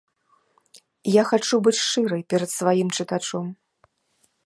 [1.15, 3.45] Я хачу быць шчырай перад сваім чытачом.